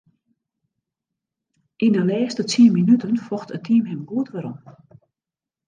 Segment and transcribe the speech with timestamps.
[1.85, 4.57] Yn 'e lêste tsien minuten focht it team him goed werom.